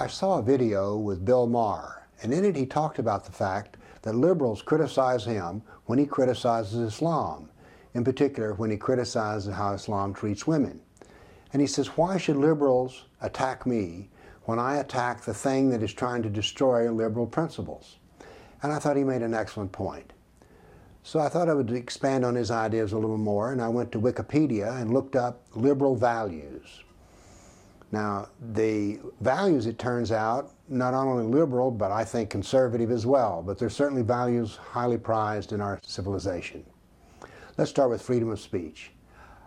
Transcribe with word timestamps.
I 0.00 0.06
saw 0.06 0.38
a 0.38 0.42
video 0.42 0.96
with 0.96 1.24
Bill 1.24 1.48
Maher, 1.48 2.06
and 2.22 2.32
in 2.32 2.44
it 2.44 2.54
he 2.54 2.66
talked 2.66 3.00
about 3.00 3.24
the 3.24 3.32
fact 3.32 3.76
that 4.02 4.14
liberals 4.14 4.62
criticize 4.62 5.24
him 5.24 5.60
when 5.86 5.98
he 5.98 6.06
criticizes 6.06 6.78
Islam, 6.78 7.50
in 7.94 8.04
particular 8.04 8.54
when 8.54 8.70
he 8.70 8.76
criticizes 8.76 9.52
how 9.52 9.72
Islam 9.72 10.14
treats 10.14 10.46
women. 10.46 10.80
And 11.52 11.60
he 11.60 11.66
says, 11.66 11.96
Why 11.96 12.16
should 12.16 12.36
liberals 12.36 13.06
attack 13.20 13.66
me 13.66 14.08
when 14.44 14.60
I 14.60 14.76
attack 14.76 15.22
the 15.22 15.34
thing 15.34 15.70
that 15.70 15.82
is 15.82 15.92
trying 15.92 16.22
to 16.22 16.30
destroy 16.30 16.88
liberal 16.92 17.26
principles? 17.26 17.96
And 18.62 18.72
I 18.72 18.78
thought 18.78 18.96
he 18.96 19.02
made 19.02 19.22
an 19.22 19.34
excellent 19.34 19.72
point. 19.72 20.12
So 21.02 21.18
I 21.18 21.28
thought 21.28 21.48
I 21.48 21.54
would 21.54 21.72
expand 21.72 22.24
on 22.24 22.36
his 22.36 22.52
ideas 22.52 22.92
a 22.92 22.98
little 22.98 23.18
more, 23.18 23.50
and 23.50 23.60
I 23.60 23.68
went 23.68 23.90
to 23.90 24.00
Wikipedia 24.00 24.80
and 24.80 24.94
looked 24.94 25.16
up 25.16 25.42
liberal 25.56 25.96
values. 25.96 26.84
Now, 27.90 28.28
the 28.52 29.00
values, 29.20 29.66
it 29.66 29.78
turns 29.78 30.12
out, 30.12 30.52
not 30.68 30.92
only 30.92 31.24
liberal, 31.24 31.70
but 31.70 31.90
I 31.90 32.04
think 32.04 32.28
conservative 32.28 32.90
as 32.90 33.06
well, 33.06 33.42
but 33.42 33.58
they're 33.58 33.70
certainly 33.70 34.02
values 34.02 34.56
highly 34.56 34.98
prized 34.98 35.52
in 35.52 35.60
our 35.62 35.80
civilization. 35.82 36.64
Let's 37.56 37.70
start 37.70 37.90
with 37.90 38.02
freedom 38.02 38.28
of 38.30 38.40
speech. 38.40 38.92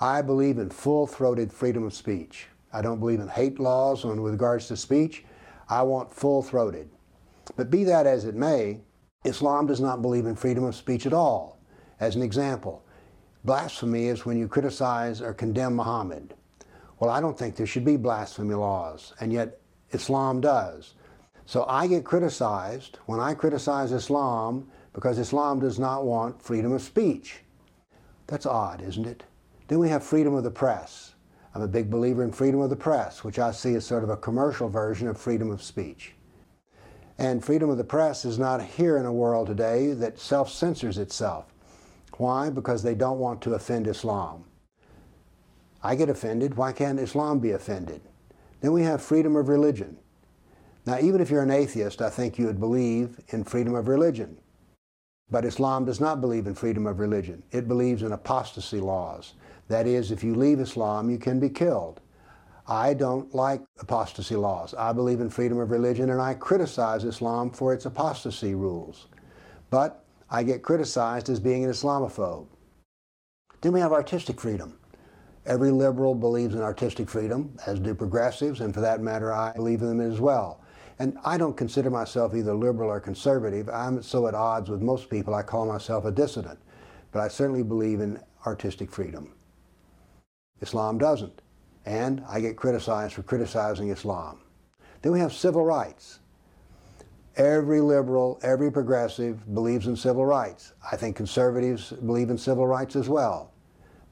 I 0.00 0.20
believe 0.20 0.58
in 0.58 0.68
full 0.68 1.06
throated 1.06 1.50
freedom 1.50 1.84
of 1.84 1.94
speech. 1.94 2.48
I 2.72 2.82
don't 2.82 3.00
believe 3.00 3.20
in 3.20 3.28
hate 3.28 3.58
laws 3.58 4.04
with 4.04 4.18
regards 4.18 4.68
to 4.68 4.76
speech. 4.76 5.24
I 5.70 5.82
want 5.82 6.12
full 6.12 6.42
throated. 6.42 6.90
But 7.56 7.70
be 7.70 7.84
that 7.84 8.06
as 8.06 8.26
it 8.26 8.34
may, 8.34 8.80
Islam 9.24 9.66
does 9.66 9.80
not 9.80 10.02
believe 10.02 10.26
in 10.26 10.36
freedom 10.36 10.64
of 10.64 10.76
speech 10.76 11.06
at 11.06 11.14
all. 11.14 11.58
As 12.00 12.16
an 12.16 12.22
example, 12.22 12.84
blasphemy 13.44 14.08
is 14.08 14.26
when 14.26 14.36
you 14.36 14.46
criticize 14.46 15.22
or 15.22 15.32
condemn 15.32 15.74
Muhammad. 15.74 16.34
Well, 16.98 17.10
I 17.10 17.20
don't 17.20 17.38
think 17.38 17.56
there 17.56 17.66
should 17.66 17.84
be 17.84 17.96
blasphemy 17.96 18.54
laws, 18.54 19.12
and 19.20 19.32
yet 19.32 19.60
Islam 19.90 20.40
does. 20.40 20.94
So 21.44 21.64
I 21.68 21.86
get 21.86 22.04
criticized 22.04 22.98
when 23.06 23.20
I 23.20 23.34
criticize 23.34 23.92
Islam 23.92 24.68
because 24.92 25.18
Islam 25.18 25.60
does 25.60 25.78
not 25.78 26.04
want 26.04 26.42
freedom 26.42 26.72
of 26.72 26.82
speech. 26.82 27.40
That's 28.26 28.46
odd, 28.46 28.82
isn't 28.82 29.06
it? 29.06 29.22
Then 29.68 29.78
we 29.78 29.88
have 29.88 30.02
freedom 30.02 30.34
of 30.34 30.42
the 30.42 30.50
press. 30.50 31.14
I'm 31.54 31.62
a 31.62 31.68
big 31.68 31.90
believer 31.90 32.24
in 32.24 32.32
freedom 32.32 32.60
of 32.60 32.70
the 32.70 32.76
press, 32.76 33.22
which 33.22 33.38
I 33.38 33.50
see 33.50 33.74
as 33.74 33.84
sort 33.84 34.04
of 34.04 34.10
a 34.10 34.16
commercial 34.16 34.68
version 34.68 35.06
of 35.08 35.18
freedom 35.18 35.50
of 35.50 35.62
speech. 35.62 36.14
And 37.18 37.44
freedom 37.44 37.70
of 37.70 37.78
the 37.78 37.84
press 37.84 38.24
is 38.24 38.38
not 38.38 38.62
here 38.62 38.98
in 38.98 39.06
a 39.06 39.12
world 39.12 39.46
today 39.46 39.92
that 39.94 40.18
self 40.18 40.50
censors 40.50 40.98
itself. 40.98 41.46
Why? 42.18 42.50
Because 42.50 42.82
they 42.82 42.94
don't 42.94 43.18
want 43.18 43.40
to 43.42 43.54
offend 43.54 43.86
Islam. 43.86 44.44
I 45.82 45.94
get 45.94 46.08
offended. 46.08 46.56
Why 46.56 46.72
can't 46.72 47.00
Islam 47.00 47.38
be 47.38 47.52
offended? 47.52 48.00
Then 48.60 48.72
we 48.72 48.82
have 48.82 49.02
freedom 49.02 49.36
of 49.36 49.48
religion. 49.48 49.96
Now, 50.86 50.98
even 50.98 51.20
if 51.20 51.30
you're 51.30 51.42
an 51.42 51.50
atheist, 51.50 52.00
I 52.00 52.10
think 52.10 52.38
you 52.38 52.46
would 52.46 52.60
believe 52.60 53.20
in 53.28 53.44
freedom 53.44 53.74
of 53.74 53.88
religion. 53.88 54.36
But 55.30 55.44
Islam 55.44 55.84
does 55.84 56.00
not 56.00 56.20
believe 56.20 56.46
in 56.46 56.54
freedom 56.54 56.86
of 56.86 57.00
religion. 57.00 57.42
It 57.50 57.66
believes 57.66 58.02
in 58.02 58.12
apostasy 58.12 58.78
laws. 58.78 59.34
That 59.68 59.86
is, 59.86 60.12
if 60.12 60.22
you 60.22 60.34
leave 60.34 60.60
Islam, 60.60 61.10
you 61.10 61.18
can 61.18 61.40
be 61.40 61.48
killed. 61.48 62.00
I 62.68 62.94
don't 62.94 63.32
like 63.34 63.62
apostasy 63.80 64.36
laws. 64.36 64.74
I 64.74 64.92
believe 64.92 65.20
in 65.20 65.30
freedom 65.30 65.58
of 65.58 65.70
religion 65.70 66.10
and 66.10 66.20
I 66.20 66.34
criticize 66.34 67.04
Islam 67.04 67.50
for 67.50 67.72
its 67.72 67.86
apostasy 67.86 68.54
rules. 68.54 69.06
But 69.70 70.04
I 70.30 70.42
get 70.42 70.62
criticized 70.62 71.28
as 71.28 71.38
being 71.38 71.64
an 71.64 71.70
Islamophobe. 71.70 72.46
Then 73.60 73.72
we 73.72 73.80
have 73.80 73.92
artistic 73.92 74.40
freedom. 74.40 74.78
Every 75.46 75.70
liberal 75.70 76.14
believes 76.14 76.56
in 76.56 76.60
artistic 76.60 77.08
freedom, 77.08 77.56
as 77.66 77.78
do 77.78 77.94
progressives, 77.94 78.60
and 78.60 78.74
for 78.74 78.80
that 78.80 79.00
matter, 79.00 79.32
I 79.32 79.52
believe 79.52 79.80
in 79.80 79.86
them 79.86 80.00
as 80.00 80.20
well. 80.20 80.60
And 80.98 81.16
I 81.24 81.38
don't 81.38 81.56
consider 81.56 81.88
myself 81.88 82.34
either 82.34 82.52
liberal 82.54 82.90
or 82.90 82.98
conservative. 82.98 83.68
I'm 83.68 84.02
so 84.02 84.26
at 84.26 84.34
odds 84.34 84.70
with 84.70 84.82
most 84.82 85.08
people, 85.08 85.34
I 85.34 85.42
call 85.42 85.66
myself 85.66 86.04
a 86.04 86.10
dissident. 86.10 86.58
But 87.12 87.20
I 87.20 87.28
certainly 87.28 87.62
believe 87.62 88.00
in 88.00 88.20
artistic 88.44 88.90
freedom. 88.90 89.34
Islam 90.60 90.98
doesn't. 90.98 91.42
And 91.84 92.24
I 92.28 92.40
get 92.40 92.56
criticized 92.56 93.14
for 93.14 93.22
criticizing 93.22 93.90
Islam. 93.90 94.40
Then 95.02 95.12
we 95.12 95.20
have 95.20 95.32
civil 95.32 95.64
rights. 95.64 96.18
Every 97.36 97.80
liberal, 97.80 98.40
every 98.42 98.72
progressive 98.72 99.54
believes 99.54 99.86
in 99.86 99.94
civil 99.94 100.26
rights. 100.26 100.72
I 100.90 100.96
think 100.96 101.14
conservatives 101.14 101.92
believe 101.92 102.30
in 102.30 102.38
civil 102.38 102.66
rights 102.66 102.96
as 102.96 103.08
well. 103.08 103.52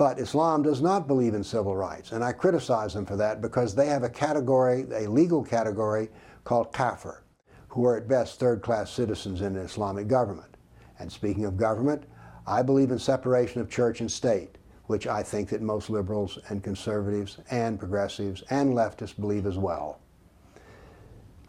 But 0.00 0.18
Islam 0.18 0.62
does 0.62 0.80
not 0.80 1.06
believe 1.06 1.34
in 1.34 1.44
civil 1.44 1.76
rights, 1.76 2.12
and 2.12 2.24
I 2.24 2.32
criticize 2.32 2.94
them 2.94 3.04
for 3.04 3.16
that 3.16 3.42
because 3.42 3.74
they 3.74 3.88
have 3.88 4.02
a 4.02 4.08
category, 4.08 4.86
a 4.94 5.06
legal 5.06 5.44
category 5.44 6.08
called 6.42 6.72
kafir, 6.72 7.22
who 7.68 7.84
are 7.84 7.98
at 7.98 8.08
best 8.08 8.40
third 8.40 8.62
class 8.62 8.90
citizens 8.90 9.42
in 9.42 9.56
an 9.56 9.62
Islamic 9.62 10.08
government. 10.08 10.56
And 10.98 11.12
speaking 11.12 11.44
of 11.44 11.58
government, 11.58 12.04
I 12.46 12.62
believe 12.62 12.92
in 12.92 12.98
separation 12.98 13.60
of 13.60 13.68
church 13.68 14.00
and 14.00 14.10
state, 14.10 14.56
which 14.86 15.06
I 15.06 15.22
think 15.22 15.50
that 15.50 15.60
most 15.60 15.90
liberals 15.90 16.38
and 16.48 16.64
conservatives 16.64 17.36
and 17.50 17.78
progressives 17.78 18.40
and 18.48 18.72
leftists 18.72 19.20
believe 19.20 19.44
as 19.44 19.58
well. 19.58 20.00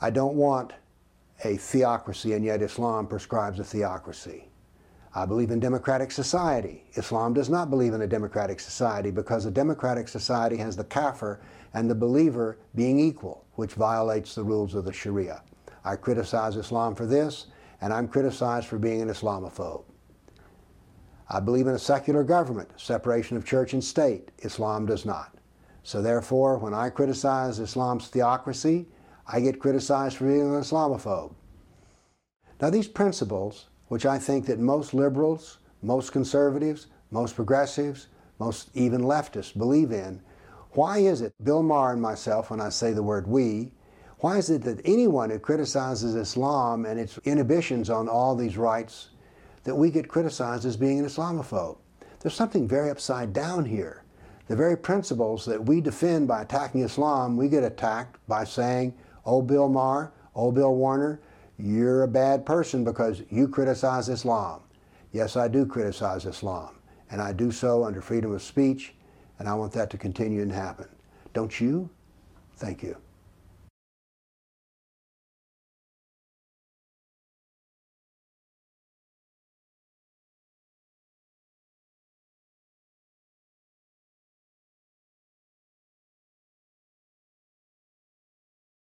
I 0.01 0.09
don't 0.09 0.35
want 0.35 0.73
a 1.45 1.56
theocracy, 1.56 2.34
and 2.34 2.44
yet 2.44 2.61
Islam 2.61 3.07
prescribes 3.07 3.59
a 3.59 3.63
theocracy. 3.63 4.50
I 5.13 5.25
believe 5.25 5.51
in 5.51 5.59
democratic 5.59 6.09
society. 6.09 6.85
Islam 6.94 7.33
does 7.33 7.49
not 7.49 7.69
believe 7.69 7.94
in 7.94 8.01
a 8.01 8.07
democratic 8.07 8.61
society 8.61 9.11
because 9.11 9.45
a 9.45 9.51
democratic 9.51 10.07
society 10.07 10.55
has 10.57 10.77
the 10.77 10.85
kafir 10.85 11.41
and 11.73 11.89
the 11.89 11.95
believer 11.95 12.59
being 12.75 12.97
equal, 12.97 13.45
which 13.55 13.73
violates 13.73 14.33
the 14.35 14.44
rules 14.44 14.73
of 14.73 14.85
the 14.85 14.94
Sharia. 14.94 15.44
I 15.83 15.97
criticize 15.97 16.55
Islam 16.55 16.95
for 16.95 17.05
this, 17.05 17.47
and 17.81 17.91
I'm 17.91 18.07
criticized 18.07 18.67
for 18.67 18.77
being 18.77 19.01
an 19.01 19.09
Islamophobe. 19.09 19.83
I 21.29 21.39
believe 21.39 21.67
in 21.67 21.75
a 21.75 21.79
secular 21.79 22.23
government, 22.23 22.69
separation 22.78 23.35
of 23.35 23.45
church 23.45 23.73
and 23.73 23.83
state. 23.83 24.31
Islam 24.39 24.85
does 24.85 25.05
not. 25.05 25.35
So 25.83 26.01
therefore, 26.01 26.57
when 26.57 26.73
I 26.73 26.89
criticize 26.89 27.59
Islam's 27.59 28.07
theocracy, 28.07 28.88
I 29.28 29.41
get 29.41 29.59
criticized 29.59 30.17
for 30.17 30.25
being 30.25 30.41
an 30.41 30.61
Islamophobe. 30.61 31.33
Now 32.61 32.69
these 32.69 32.88
principles 32.88 33.67
which 33.91 34.06
I 34.06 34.18
think 34.18 34.46
that 34.46 34.57
most 34.57 34.94
liberals, 34.94 35.57
most 35.81 36.13
conservatives, 36.13 36.88
most 37.12 37.35
progressives, 37.35 38.07
most 38.40 38.69
even 38.74 39.02
leftists 39.02 39.57
believe 39.57 39.91
in. 39.91 40.22
Why 40.75 41.00
is 41.00 41.19
it, 41.19 41.34
Bill 41.44 41.62
Maher 41.62 41.91
and 41.91 42.02
myself, 42.02 42.52
when 42.52 42.62
I 42.62 42.69
say 42.69 42.94
the 42.94 43.03
word 43.03 43.28
we, 43.28 43.74
why 44.19 44.38
is 44.38 44.50
it 44.50 44.62
that 44.62 44.79
anyone 44.85 45.29
who 45.29 45.40
criticizes 45.40 46.16
Islam 46.16 46.85
and 46.85 46.97
its 46.97 47.18
inhibitions 47.25 47.90
on 47.90 48.07
all 48.07 48.34
these 48.34 48.56
rights, 48.56 49.09
that 49.66 49.75
we 49.75 49.91
get 49.91 50.08
criticized 50.08 50.63
as 50.63 50.78
being 50.78 51.00
an 51.00 51.06
Islamophobe? 51.06 51.78
There's 52.22 52.34
something 52.34 52.69
very 52.69 52.90
upside 52.90 53.34
down 53.34 53.66
here. 53.66 54.06
The 54.47 54.56
very 54.56 54.78
principles 54.78 55.44
that 55.47 55.66
we 55.66 55.81
defend 55.81 56.29
by 56.29 56.44
attacking 56.44 56.84
Islam, 56.84 57.35
we 57.35 57.50
get 57.50 57.66
attacked 57.66 58.25
by 58.29 58.46
saying, 58.46 58.94
oh, 59.25 59.41
Bill 59.41 59.68
Maher, 59.68 60.13
oh, 60.34 60.53
Bill 60.53 60.73
Warner, 60.73 61.19
you're 61.61 62.03
a 62.03 62.07
bad 62.07 62.45
person 62.45 62.83
because 62.83 63.22
you 63.29 63.47
criticize 63.47 64.09
Islam. 64.09 64.61
Yes, 65.11 65.35
I 65.35 65.47
do 65.47 65.66
criticize 65.66 66.25
Islam, 66.25 66.75
and 67.09 67.22
I 67.22 67.33
do 67.33 67.51
so 67.51 67.83
under 67.83 68.01
freedom 68.01 68.33
of 68.33 68.41
speech, 68.41 68.94
and 69.39 69.47
I 69.47 69.53
want 69.53 69.73
that 69.73 69.89
to 69.91 69.97
continue 69.97 70.41
and 70.41 70.51
happen. 70.51 70.88
Don't 71.33 71.59
you? 71.59 71.89
Thank 72.55 72.83
you. 72.83 72.95